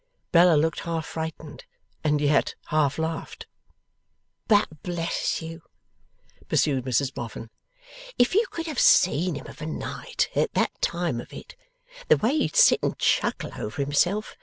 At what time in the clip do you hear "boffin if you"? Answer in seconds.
7.13-8.45